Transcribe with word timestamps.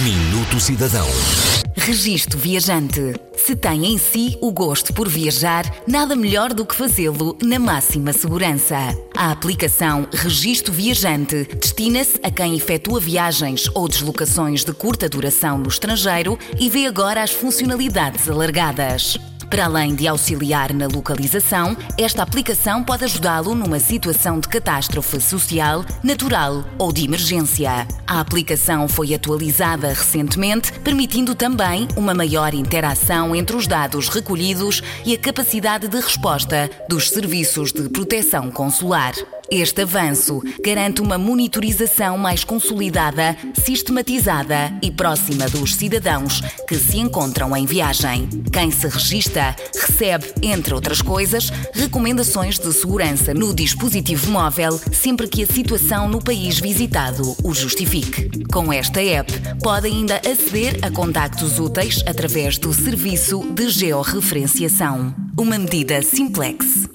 Minuto 0.00 0.58
Cidadão. 0.58 1.06
Registro 1.76 2.38
Viajante. 2.38 3.14
Se 3.36 3.54
tem 3.54 3.84
em 3.84 3.98
si 3.98 4.38
o 4.40 4.50
gosto 4.50 4.90
por 4.94 5.06
viajar, 5.06 5.70
nada 5.86 6.16
melhor 6.16 6.54
do 6.54 6.64
que 6.64 6.74
fazê-lo 6.74 7.36
na 7.42 7.58
máxima 7.58 8.10
segurança. 8.10 8.74
A 9.14 9.30
aplicação 9.30 10.08
Registro 10.10 10.72
Viajante 10.72 11.44
destina-se 11.60 12.18
a 12.22 12.30
quem 12.30 12.56
efetua 12.56 12.98
viagens 12.98 13.68
ou 13.74 13.86
deslocações 13.86 14.64
de 14.64 14.72
curta 14.72 15.10
duração 15.10 15.58
no 15.58 15.68
estrangeiro 15.68 16.38
e 16.58 16.70
vê 16.70 16.86
agora 16.86 17.22
as 17.22 17.30
funcionalidades 17.30 18.30
alargadas. 18.30 19.18
Para 19.52 19.66
além 19.66 19.94
de 19.94 20.08
auxiliar 20.08 20.72
na 20.72 20.86
localização, 20.86 21.76
esta 21.98 22.22
aplicação 22.22 22.82
pode 22.82 23.04
ajudá-lo 23.04 23.54
numa 23.54 23.78
situação 23.78 24.40
de 24.40 24.48
catástrofe 24.48 25.20
social, 25.20 25.84
natural 26.02 26.64
ou 26.78 26.90
de 26.90 27.04
emergência. 27.04 27.86
A 28.06 28.18
aplicação 28.18 28.88
foi 28.88 29.12
atualizada 29.12 29.88
recentemente, 29.88 30.72
permitindo 30.80 31.34
também 31.34 31.86
uma 31.98 32.14
maior 32.14 32.54
interação 32.54 33.36
entre 33.36 33.54
os 33.54 33.66
dados 33.66 34.08
recolhidos 34.08 34.82
e 35.04 35.12
a 35.12 35.18
capacidade 35.18 35.86
de 35.86 36.00
resposta 36.00 36.70
dos 36.88 37.10
serviços 37.10 37.72
de 37.72 37.90
proteção 37.90 38.50
consular. 38.50 39.12
Este 39.54 39.82
avanço 39.82 40.40
garante 40.64 41.02
uma 41.02 41.18
monitorização 41.18 42.16
mais 42.16 42.42
consolidada, 42.42 43.36
sistematizada 43.52 44.72
e 44.80 44.90
próxima 44.90 45.46
dos 45.46 45.74
cidadãos 45.74 46.40
que 46.66 46.74
se 46.74 46.96
encontram 46.96 47.54
em 47.54 47.66
viagem. 47.66 48.26
Quem 48.50 48.70
se 48.70 48.88
registra 48.88 49.54
recebe, 49.74 50.32
entre 50.40 50.72
outras 50.72 51.02
coisas, 51.02 51.50
recomendações 51.74 52.58
de 52.58 52.72
segurança 52.72 53.34
no 53.34 53.54
dispositivo 53.54 54.30
móvel 54.30 54.80
sempre 54.90 55.28
que 55.28 55.42
a 55.42 55.46
situação 55.46 56.08
no 56.08 56.24
país 56.24 56.58
visitado 56.58 57.36
o 57.44 57.52
justifique. 57.52 58.30
Com 58.50 58.72
esta 58.72 59.02
app, 59.02 59.30
pode 59.62 59.86
ainda 59.86 60.16
aceder 60.16 60.78
a 60.80 60.90
contactos 60.90 61.58
úteis 61.58 62.02
através 62.06 62.56
do 62.56 62.72
serviço 62.72 63.42
de 63.52 63.68
georreferenciação. 63.68 65.14
Uma 65.38 65.58
medida 65.58 66.00
simplex. 66.00 66.88